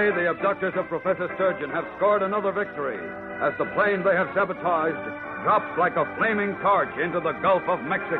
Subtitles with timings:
[0.00, 2.96] Today, the abductors of Professor Sturgeon have scored another victory
[3.42, 4.96] as the plane they have sabotaged
[5.42, 8.16] drops like a flaming torch into the Gulf of Mexico.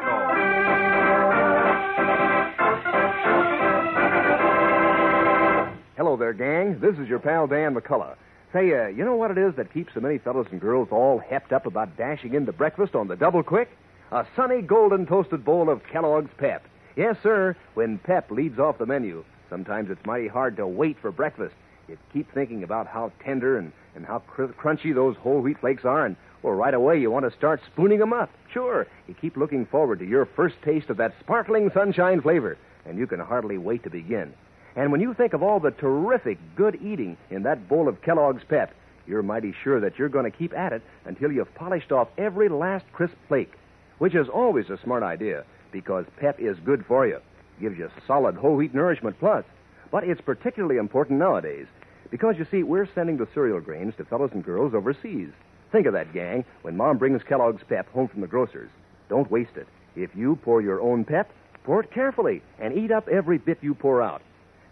[5.97, 6.79] Hello there, gang.
[6.81, 8.17] This is your pal Dan McCullough.
[8.53, 11.23] Say, uh, you know what it is that keeps so many fellows and girls all
[11.31, 13.71] hepped up about dashing into breakfast on the double quick?
[14.13, 16.63] A sunny golden toasted bowl of Kellogg's Pep.
[16.95, 17.57] Yes, sir.
[17.73, 21.55] When Pep leads off the menu, sometimes it's mighty hard to wait for breakfast.
[21.91, 25.85] You keep thinking about how tender and, and how cr- crunchy those whole wheat flakes
[25.85, 28.31] are, and well, right away you want to start spooning them up.
[28.53, 32.97] Sure, you keep looking forward to your first taste of that sparkling sunshine flavor, and
[32.97, 34.33] you can hardly wait to begin.
[34.77, 38.45] And when you think of all the terrific good eating in that bowl of Kellogg's
[38.49, 38.73] Pep,
[39.09, 42.49] you're mighty sure that you're going to keep at it until you've polished off every
[42.49, 43.53] last crisp flake,
[43.99, 47.19] which is always a smart idea because Pep is good for you.
[47.61, 49.45] Gives you solid whole wheat nourishment plus.
[49.91, 51.67] But it's particularly important nowadays
[52.11, 55.31] because you see, we're sending the cereal grains to fellows and girls overseas.
[55.73, 58.71] Think of that, gang, when Mom brings Kellogg's Pep home from the grocer's.
[59.09, 59.69] Don't waste it.
[59.97, 61.31] If you pour your own Pep,
[61.65, 64.23] pour it carefully and eat up every bit you pour out.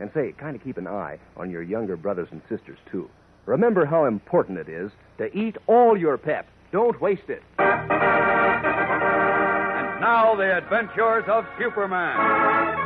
[0.01, 3.11] And say, kind of keep an eye on your younger brothers and sisters, too.
[3.47, 6.47] Remember how important it is to eat all your pep.
[6.71, 7.43] Don't waste it.
[7.59, 7.69] And
[10.01, 12.78] now, the adventures of Superman.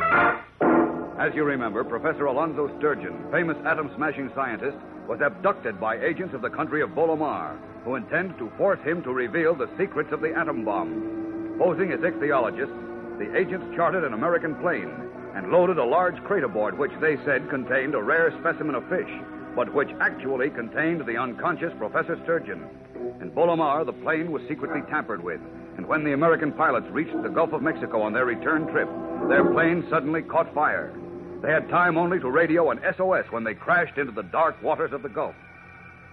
[1.23, 4.75] As you remember, Professor Alonzo Sturgeon, famous atom smashing scientist,
[5.07, 9.13] was abducted by agents of the country of Bolomar, who intend to force him to
[9.13, 11.55] reveal the secrets of the atom bomb.
[11.57, 14.91] Posing as ichthyologists, the agents chartered an American plane
[15.33, 19.09] and loaded a large crate aboard which they said contained a rare specimen of fish,
[19.55, 22.67] but which actually contained the unconscious Professor Sturgeon.
[23.21, 25.39] In Bolomar, the plane was secretly tampered with,
[25.77, 28.89] and when the American pilots reached the Gulf of Mexico on their return trip,
[29.29, 30.91] their plane suddenly caught fire.
[31.43, 34.93] They had time only to radio an SOS when they crashed into the dark waters
[34.93, 35.35] of the Gulf.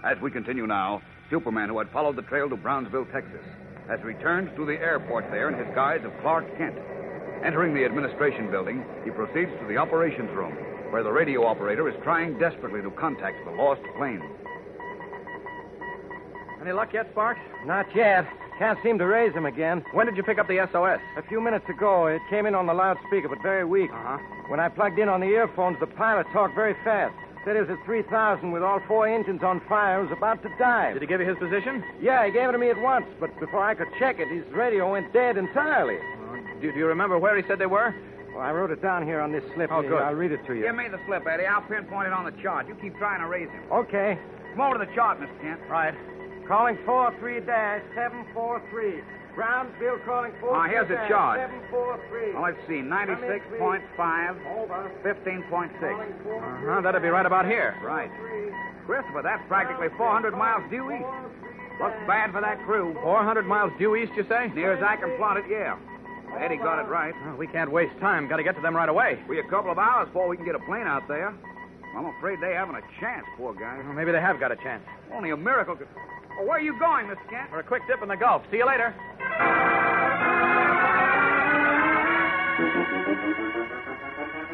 [0.03, 3.45] As we continue now, Superman, who had followed the trail to Brownsville, Texas,
[3.87, 6.77] has returned to the airport there in his guise of Clark Kent.
[7.45, 10.53] Entering the administration building, he proceeds to the operations room,
[10.91, 14.23] where the radio operator is trying desperately to contact the lost plane.
[16.61, 17.41] Any luck yet, Sparks?
[17.67, 18.27] Not yet.
[18.60, 19.82] Can't seem to raise him again.
[19.93, 21.00] When did you pick up the SOS?
[21.16, 23.91] A few minutes ago, it came in on the loudspeaker, but very weak.
[23.91, 24.19] Uh huh.
[24.48, 27.15] When I plugged in on the earphones, the pilot talked very fast.
[27.43, 30.04] Said he was at 3,000 with all four engines on fire.
[30.04, 30.93] He was about to dive.
[30.93, 31.82] Did he give you his position?
[32.03, 34.44] Yeah, he gave it to me at once, but before I could check it, his
[34.53, 35.97] radio went dead entirely.
[36.60, 37.94] Do, do you remember where he said they were?
[38.34, 39.72] Well, I wrote it down here on this slip.
[39.72, 40.03] Oh, good.
[40.03, 40.65] I'll read it to you.
[40.65, 41.47] Give me the slip, Eddie.
[41.47, 42.69] I'll pinpoint it on the chart.
[42.69, 43.62] You keep trying to raise him.
[43.72, 44.19] Okay.
[44.53, 45.41] Come over to the chart, Mr.
[45.41, 45.60] Kent.
[45.70, 45.94] Right.
[46.50, 47.87] Calling 43-743.
[49.37, 51.38] Brownsville calling 43 Ah, here's the chart.
[51.38, 52.34] 743.
[52.34, 52.83] Well, let's see.
[52.83, 53.87] 96.5,
[54.59, 54.91] Over.
[55.06, 55.71] 15.6.
[55.78, 56.81] Uh-huh.
[56.83, 57.78] That'd be right about here.
[57.84, 58.11] Right.
[58.84, 61.06] Christopher, that's practically 400 miles due east.
[61.78, 62.99] Looks bad for that crew.
[63.00, 64.50] 400 miles due east, you say?
[64.53, 65.78] Near as I can plot it, yeah.
[66.37, 67.15] Eddie got it right.
[67.27, 68.27] Well, we can't waste time.
[68.27, 69.23] Got to get to them right away.
[69.29, 71.32] We a couple of hours before we can get a plane out there.
[71.97, 73.82] I'm afraid they haven't a chance, poor guys.
[73.85, 74.82] Well, maybe they have got a chance.
[75.14, 75.87] Only a miracle could.
[76.40, 77.28] Oh, where are you going, Mr.
[77.28, 77.50] Kent?
[77.50, 78.42] For a quick dip in the Gulf.
[78.50, 78.94] See you later.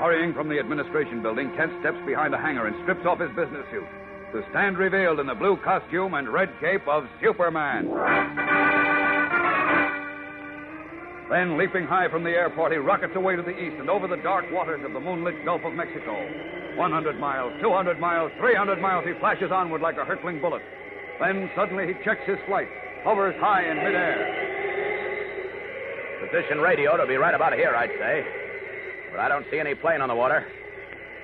[0.02, 3.64] Hurrying from the administration building, Kent steps behind a hangar and strips off his business
[3.70, 3.86] suit
[4.32, 7.86] to stand revealed in the blue costume and red cape of Superman.
[11.30, 14.18] Then, leaping high from the airport, he rockets away to the east and over the
[14.26, 16.14] dark waters of the moonlit Gulf of Mexico.
[16.74, 20.62] 100 miles, 200 miles, 300 miles, he flashes onward like a hurtling bullet.
[21.20, 22.68] Then, suddenly, he checks his flight,
[23.02, 24.46] hovers high in midair.
[26.20, 28.24] Position radio to be right about here, I'd say.
[29.10, 30.46] but I don't see any plane on the water.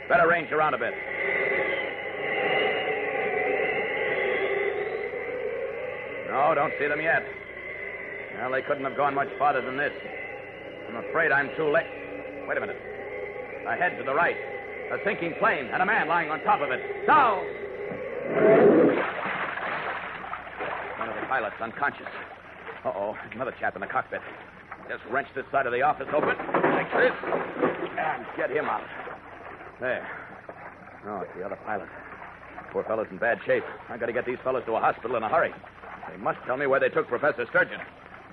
[0.09, 0.95] Better range around a bit.
[6.29, 7.27] No, don't see them yet.
[8.39, 9.93] Well, they couldn't have gone much farther than this.
[10.89, 11.87] I'm afraid I'm too late.
[12.49, 12.81] Wait a minute.
[13.67, 14.37] Ahead to the right.
[14.91, 16.81] A sinking plane and a man lying on top of it.
[17.07, 17.43] Now!
[21.43, 22.07] Pilots unconscious.
[22.85, 24.21] Uh-oh, another chap in the cockpit.
[24.89, 26.39] Just wrench this side of the office open.
[26.39, 27.11] Like this.
[27.99, 28.87] And get him out.
[29.81, 30.07] There.
[31.05, 31.89] No, it's the other pilot.
[32.71, 33.65] Poor fellow's in bad shape.
[33.89, 35.53] I gotta get these fellows to a hospital in a hurry.
[36.09, 37.81] They must tell me where they took Professor Sturgeon.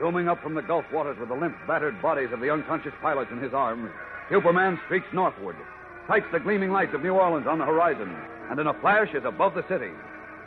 [0.00, 3.30] Zooming up from the Gulf waters with the limp, battered bodies of the unconscious pilots
[3.30, 3.90] in his arms,
[4.30, 5.56] Superman streaks northward,
[6.08, 8.14] sights the gleaming lights of New Orleans on the horizon,
[8.50, 9.90] and in a flash is above the city.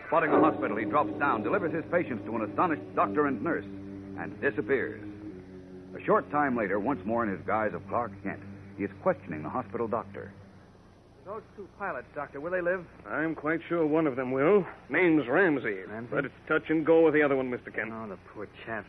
[0.07, 3.65] Spotting a hospital, he drops down, delivers his patients to an astonished doctor and nurse,
[4.19, 5.01] and disappears.
[5.95, 8.39] A short time later, once more in his guise of Clark Kent,
[8.77, 10.31] he is questioning the hospital doctor.
[11.25, 12.85] Those two pilots, Doctor, will they live?
[13.05, 14.65] I'm quite sure one of them will.
[14.89, 15.83] Name's Ramsey.
[15.85, 16.07] Ramsey?
[16.09, 17.73] But it's touch and go with the other one, Mr.
[17.73, 17.91] Kent.
[17.91, 18.87] Oh, the poor chaps.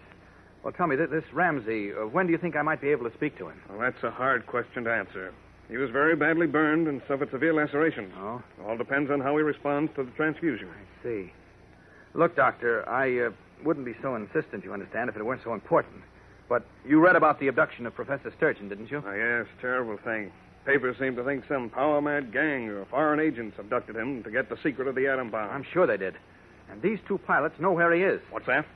[0.69, 3.09] Well, tell me, th- this Ramsey, uh, when do you think I might be able
[3.09, 3.59] to speak to him?
[3.71, 5.33] Well, that's a hard question to answer.
[5.71, 8.13] He was very badly burned and suffered severe lacerations.
[8.19, 8.43] Oh?
[8.67, 10.69] All depends on how he responds to the transfusion.
[10.69, 11.33] I see.
[12.13, 13.31] Look, Doctor, I uh,
[13.65, 16.03] wouldn't be so insistent, you understand, if it weren't so important.
[16.51, 19.03] But you read about the abduction of Professor Sturgeon, didn't you?
[19.07, 20.31] Oh, yes, terrible thing.
[20.67, 24.51] Papers seem to think some power mad gang or foreign agents abducted him to get
[24.51, 25.49] the secret of the atom bomb.
[25.49, 26.17] I'm sure they did.
[26.71, 28.21] And these two pilots know where he is.
[28.31, 28.67] What's that?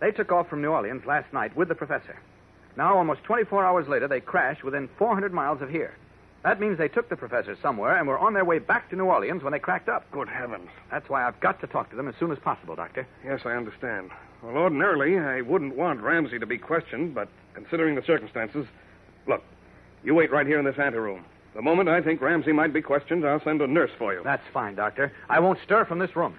[0.00, 2.18] They took off from New Orleans last night with the professor.
[2.76, 5.94] Now, almost 24 hours later, they crashed within 400 miles of here.
[6.42, 9.04] That means they took the professor somewhere and were on their way back to New
[9.04, 10.10] Orleans when they cracked up.
[10.10, 10.70] Good heavens.
[10.90, 13.06] That's why I've got to talk to them as soon as possible, Doctor.
[13.22, 14.10] Yes, I understand.
[14.42, 18.66] Well, ordinarily, I wouldn't want Ramsey to be questioned, but considering the circumstances.
[19.26, 19.42] Look,
[20.02, 21.26] you wait right here in this anteroom.
[21.54, 24.22] The moment I think Ramsey might be questioned, I'll send a nurse for you.
[24.24, 25.12] That's fine, Doctor.
[25.28, 26.36] I won't stir from this room.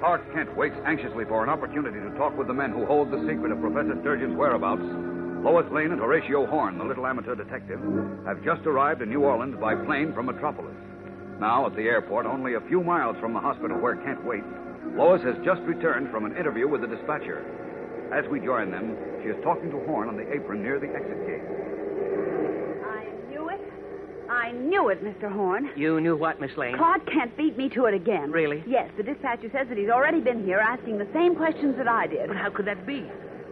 [0.00, 3.20] Clark Kent waits anxiously for an opportunity to talk with the men who hold the
[3.26, 4.82] secret of Professor Sturgeon's whereabouts,
[5.44, 7.80] Lois Lane and Horatio Horn, the little amateur detective,
[8.26, 10.74] have just arrived in New Orleans by plane from Metropolis.
[11.38, 14.46] Now, at the airport, only a few miles from the hospital where Kent waits,
[14.96, 17.44] Lois has just returned from an interview with the dispatcher.
[18.12, 21.26] As we join them, she is talking to Horn on the apron near the exit
[21.26, 21.44] gate.
[24.44, 24.98] I knew it.
[24.98, 25.32] I knew it, Mr.
[25.32, 25.70] Horn.
[25.76, 26.76] You knew what, Miss Lane?
[26.76, 28.30] Clark can't beat me to it again.
[28.30, 28.62] Really?
[28.66, 32.06] Yes, the dispatcher says that he's already been here asking the same questions that I
[32.06, 32.28] did.
[32.28, 33.04] But how could that be?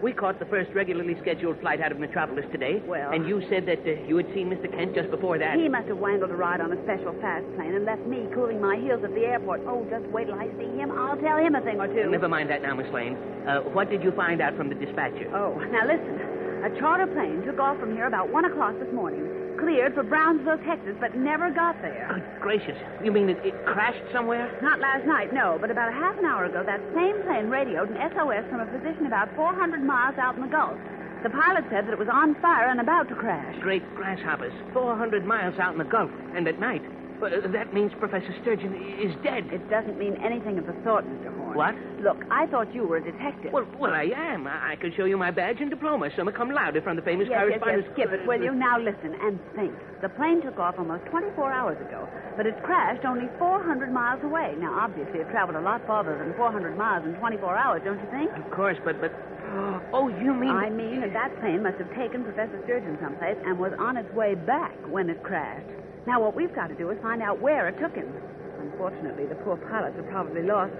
[0.02, 2.82] We caught the first regularly scheduled flight out of Metropolis today.
[2.84, 4.68] Well- And you said that uh, you had seen Mr.
[4.70, 5.56] Kent just before that.
[5.56, 8.60] He must have wangled a ride on a special fast plane and left me cooling
[8.60, 9.60] my heels at the airport.
[9.64, 10.90] Oh, just wait till I see him.
[10.90, 12.10] I'll tell him a thing or two.
[12.10, 13.14] Never mind that now, Miss Lane.
[13.46, 15.30] Uh, what did you find out from the dispatcher?
[15.34, 16.18] Oh, now listen.
[16.66, 19.22] A charter plane took off from here about 1 o'clock this morning,
[19.62, 22.10] cleared for Brownsville, Texas, but never got there.
[22.12, 22.76] Good gracious.
[23.02, 24.50] You mean it, it crashed somewhere?
[24.60, 27.88] Not last night, no, but about a half an hour ago, that same plane radioed
[27.90, 30.76] an SOS from a position about 400 miles out in the Gulf.
[31.22, 33.54] The pilot said that it was on fire and about to crash.
[33.60, 34.52] Great grasshoppers.
[34.72, 36.10] 400 miles out in the Gulf.
[36.34, 36.82] And at night.
[37.22, 39.46] Uh, that means Professor Sturgeon is dead.
[39.52, 41.30] It doesn't mean anything of the sort, Mr.
[41.36, 41.54] Horn.
[41.56, 41.74] What?
[42.02, 43.52] Look, I thought you were a detective.
[43.52, 44.46] Well, well, I am.
[44.46, 47.28] I, I could show you my badge and diploma, summa cum laude, from the famous
[47.30, 47.86] yes, yes, correspondence.
[47.86, 48.52] yes, skip it, will you?
[48.54, 49.72] Now listen and think.
[50.02, 54.56] The plane took off almost 24 hours ago, but it crashed only 400 miles away.
[54.58, 58.10] Now, obviously, it traveled a lot farther than 400 miles in 24 hours, don't you
[58.10, 58.30] think?
[58.34, 59.12] Of course, but but.
[59.92, 60.50] Oh, you mean?
[60.50, 64.10] I mean that that plane must have taken Professor Sturgeon someplace and was on its
[64.14, 65.68] way back when it crashed.
[66.06, 68.12] Now, what we've got to do is find out where it took him.
[68.60, 70.72] Unfortunately, the poor pilots are probably lost.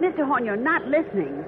[0.00, 0.26] Mr.
[0.26, 1.44] Horn, you're not listening.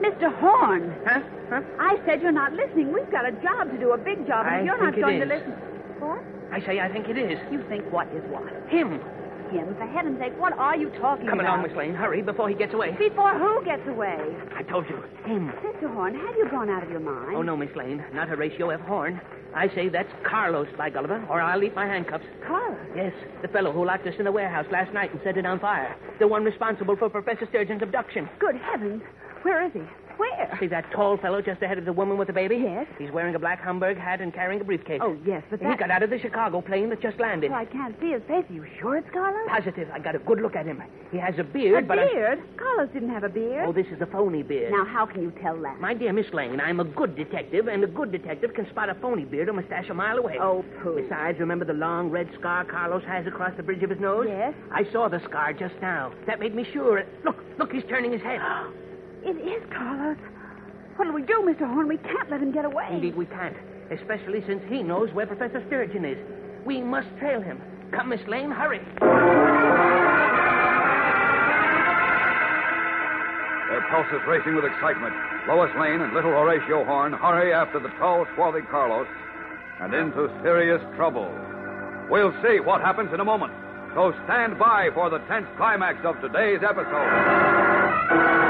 [0.00, 0.32] Mr.
[0.38, 0.94] Horn!
[1.06, 1.20] Huh?
[1.50, 1.62] Huh?
[1.78, 2.92] I said you're not listening.
[2.92, 5.22] We've got a job to do, a big job, and I if you're not going
[5.22, 5.28] is.
[5.28, 5.52] to listen.
[5.98, 6.22] What?
[6.52, 7.38] I say I think it is.
[7.50, 8.46] You think what is what?
[8.68, 9.00] Him.
[9.48, 11.50] For heaven's sake, what are you talking Come about?
[11.50, 11.94] Come along, Miss Lane.
[11.94, 12.94] Hurry before he gets away.
[12.98, 14.18] Before who gets away?
[14.54, 14.96] I told you.
[15.24, 15.50] Him.
[15.64, 15.92] Mr.
[15.92, 17.34] Horn, have you gone out of your mind?
[17.34, 18.04] Oh, no, Miss Lane.
[18.12, 18.80] Not Horatio F.
[18.80, 19.20] Horn.
[19.54, 22.26] I say that's Carlos, by Gulliver, or I'll leave my handcuffs.
[22.46, 22.78] Carlos.
[22.94, 25.58] Yes, the fellow who locked us in the warehouse last night and set it on
[25.58, 25.96] fire.
[26.18, 28.28] The one responsible for Professor Sturgeon's abduction.
[28.38, 29.02] Good heavens.
[29.42, 29.80] Where is he?
[30.18, 30.56] Where?
[30.60, 32.56] See that tall fellow just ahead of the woman with the baby?
[32.56, 32.86] Yes.
[32.98, 35.00] He's wearing a black Homburg hat and carrying a briefcase.
[35.02, 35.78] Oh, yes, but He that...
[35.78, 37.50] got out of the Chicago plane that just landed.
[37.50, 38.44] Well, I can't see his face.
[38.50, 39.48] Are you sure it's Carlos?
[39.48, 39.88] Positive.
[39.92, 40.82] I got a good look at him.
[41.12, 42.12] He has a A beard, but I...
[42.12, 42.42] beard?
[42.56, 43.64] Carlos didn't have a beard.
[43.66, 44.72] Oh, this is a phony beard.
[44.72, 45.80] Now, how can you tell that?
[45.80, 48.94] My dear Miss Lane, I'm a good detective, and a good detective can spot a
[48.96, 50.36] phony beard or mustache a mile away.
[50.40, 51.00] Oh, pooh.
[51.00, 54.26] Besides, remember the long red scar Carlos has across the bridge of his nose?
[54.28, 54.54] Yes.
[54.72, 56.12] I saw the scar just now.
[56.26, 57.04] That made me sure.
[57.24, 58.40] Look, look, he's turning his head.
[59.24, 60.18] It is Carlos.
[60.96, 61.66] What'll we do, Mr.
[61.66, 61.88] Horn?
[61.88, 62.88] We can't let him get away.
[62.90, 63.56] Indeed, we can't,
[63.90, 66.18] especially since he knows where Professor Sturgeon is.
[66.64, 67.60] We must trail him.
[67.92, 68.80] Come, Miss Lane, hurry.
[73.68, 75.14] Their pulses racing with excitement.
[75.46, 79.06] Lois Lane and little Horatio Horn hurry after the tall, swarthy Carlos
[79.80, 81.30] and into serious trouble.
[82.10, 83.52] We'll see what happens in a moment.
[83.94, 88.47] So stand by for the tense climax of today's episode.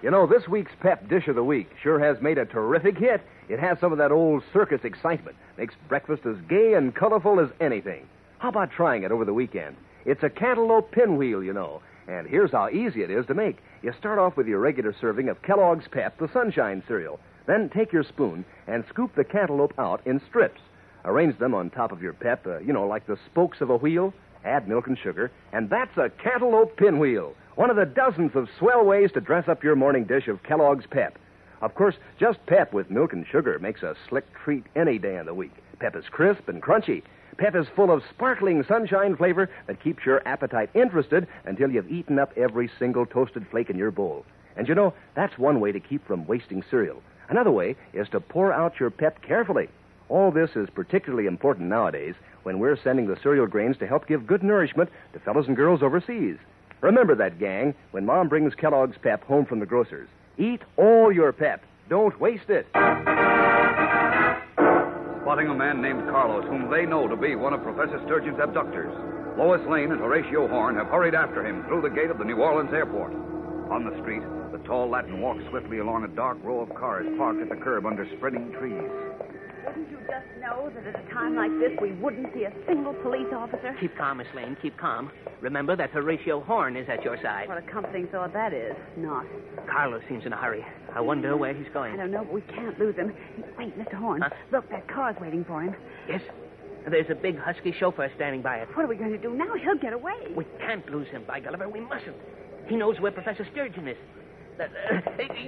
[0.00, 3.20] You know, this week's Pep Dish of the Week sure has made a terrific hit.
[3.48, 7.48] It has some of that old circus excitement, makes breakfast as gay and colorful as
[7.60, 8.06] anything.
[8.38, 9.74] How about trying it over the weekend?
[10.04, 11.82] It's a cantaloupe pinwheel, you know.
[12.06, 13.58] And here's how easy it is to make.
[13.82, 17.18] You start off with your regular serving of Kellogg's Pep, the Sunshine cereal.
[17.46, 20.60] Then take your spoon and scoop the cantaloupe out in strips.
[21.04, 23.76] Arrange them on top of your Pep, uh, you know, like the spokes of a
[23.76, 24.14] wheel.
[24.44, 27.34] Add milk and sugar, and that's a cantaloupe pinwheel.
[27.58, 30.86] One of the dozens of swell ways to dress up your morning dish of Kellogg's
[30.86, 31.18] Pep.
[31.60, 35.26] Of course, just Pep with milk and sugar makes a slick treat any day of
[35.26, 35.50] the week.
[35.80, 37.02] Pep is crisp and crunchy.
[37.36, 42.16] Pep is full of sparkling sunshine flavor that keeps your appetite interested until you've eaten
[42.20, 44.24] up every single toasted flake in your bowl.
[44.56, 47.02] And you know, that's one way to keep from wasting cereal.
[47.28, 49.68] Another way is to pour out your Pep carefully.
[50.08, 54.28] All this is particularly important nowadays when we're sending the cereal grains to help give
[54.28, 56.36] good nourishment to fellows and girls overseas.
[56.80, 60.08] Remember that, gang, when Mom brings Kellogg's Pep home from the grocer's.
[60.38, 61.62] Eat all your Pep.
[61.88, 62.66] Don't waste it.
[65.22, 68.94] Spotting a man named Carlos, whom they know to be one of Professor Sturgeon's abductors,
[69.36, 72.36] Lois Lane and Horatio Horn have hurried after him through the gate of the New
[72.36, 73.12] Orleans airport.
[73.70, 77.42] On the street, the tall Latin walks swiftly along a dark row of cars parked
[77.42, 78.90] at the curb under spreading trees.
[79.66, 82.94] Wouldn't you just know that at a time like this we wouldn't see a single
[82.94, 83.74] police officer?
[83.80, 84.56] Keep calm, Miss Lane.
[84.62, 85.10] Keep calm.
[85.40, 87.48] Remember that Horatio Horn is at your side.
[87.48, 88.74] What a comforting thought that is.
[88.96, 89.26] Not.
[89.70, 90.64] Carlos seems in a hurry.
[90.94, 91.94] I wonder where he's going.
[91.94, 93.12] I don't know, but we can't lose him.
[93.58, 93.94] Wait, Mr.
[93.94, 94.22] Horn.
[94.22, 94.30] Huh?
[94.52, 95.74] Look, that car's waiting for him.
[96.08, 96.22] Yes?
[96.88, 98.68] There's a big husky chauffeur standing by it.
[98.74, 99.54] What are we going to do now?
[99.62, 100.14] He'll get away.
[100.34, 101.68] We can't lose him, by Gulliver.
[101.68, 102.16] We mustn't.
[102.66, 103.96] He knows where Professor Sturgeon is.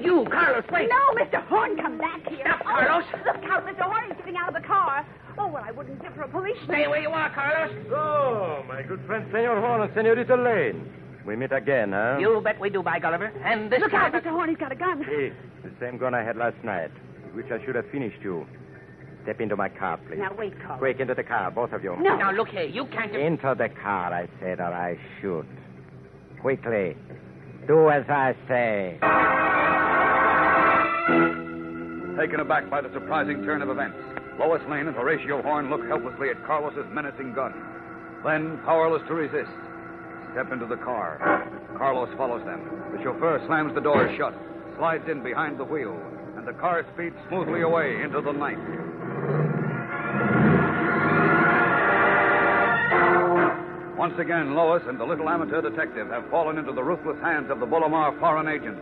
[0.01, 0.89] You, Carlos, wait.
[0.89, 1.45] No, Mr.
[1.49, 2.41] Horn, come back here.
[2.43, 3.05] Stop, Oh, Carlos.
[3.27, 3.83] look out, Mr.
[3.83, 4.05] Horn.
[4.09, 5.07] He's getting out of the car.
[5.39, 6.65] Oh, well, I wouldn't give for a policeman.
[6.67, 7.75] Stay where you are, Carlos.
[7.91, 10.93] Oh, my good friend, Senor Horn and Senorita Lane.
[11.27, 12.19] We meet again, huh?
[12.21, 13.27] You bet we do, by Gulliver.
[13.45, 14.23] And this Look out, time...
[14.23, 14.31] Mr.
[14.31, 14.49] Horn.
[14.49, 15.03] He's got a gun.
[15.03, 16.91] Hey, the same gun I had last night,
[17.35, 18.47] which I should have finished you.
[19.25, 20.19] Step into my car, please.
[20.19, 20.79] Now, wait, Carlos.
[20.79, 21.95] Quick, into the car, both of you.
[22.01, 22.17] No.
[22.17, 22.63] Now, look here.
[22.65, 23.15] You can't...
[23.15, 25.47] Into the car, I said, or I shoot.
[26.41, 26.97] Quickly.
[27.67, 28.99] Do as I say.
[32.19, 33.97] Taken aback by the surprising turn of events,
[34.39, 37.53] Lois Lane and Horatio Horn look helplessly at Carlos's menacing gun.
[38.25, 39.51] Then, powerless to resist,
[40.33, 41.19] step into the car.
[41.77, 42.61] Carlos follows them.
[42.97, 44.35] The chauffeur slams the door shut,
[44.77, 45.99] slides in behind the wheel,
[46.37, 48.59] and the car speeds smoothly away into the night.
[54.01, 57.61] Once again, Lois and the little amateur detective have fallen into the ruthless hands of
[57.61, 58.79] the Bullamar foreign agent.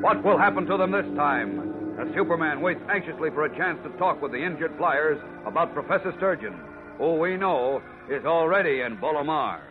[0.00, 1.98] What will happen to them this time?
[1.98, 6.14] As Superman waits anxiously for a chance to talk with the injured flyers about Professor
[6.18, 6.54] Sturgeon,
[6.96, 9.62] who we know is already in Bullamar.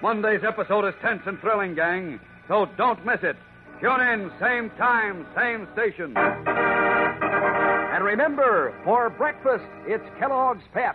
[0.00, 3.34] Monday's episode is tense and thrilling, gang, so don't miss it.
[3.80, 6.14] Tune in, same time, same station.
[6.16, 10.94] And remember, for breakfast, it's Kellogg's Pep.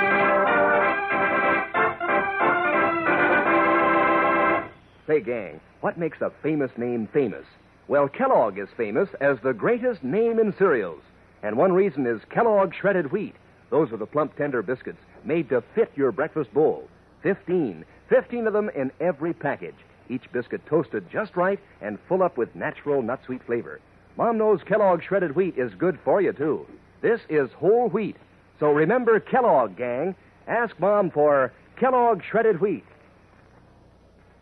[5.11, 7.43] Say, gang, what makes a famous name famous?
[7.89, 11.01] Well, Kellogg is famous as the greatest name in cereals.
[11.43, 13.35] And one reason is Kellogg shredded wheat.
[13.71, 16.87] Those are the plump, tender biscuits made to fit your breakfast bowl.
[17.21, 17.83] Fifteen.
[18.07, 19.75] Fifteen of them in every package.
[20.07, 23.81] Each biscuit toasted just right and full up with natural nut sweet flavor.
[24.15, 26.65] Mom knows Kellogg shredded wheat is good for you, too.
[27.01, 28.15] This is whole wheat.
[28.61, 30.15] So remember Kellogg, gang.
[30.47, 32.85] Ask Mom for Kellogg shredded wheat.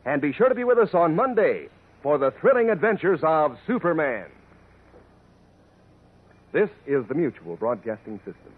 [0.06, 1.68] And be sure to be with us on Monday
[2.02, 4.26] for the thrilling adventures of Superman.
[6.52, 8.54] This is the Mutual Broadcasting System.